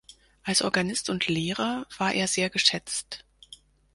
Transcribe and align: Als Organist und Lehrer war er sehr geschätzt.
Als 0.41 0.63
Organist 0.63 1.11
und 1.11 1.27
Lehrer 1.27 1.85
war 1.99 2.11
er 2.11 2.27
sehr 2.27 2.49
geschätzt. 2.49 3.23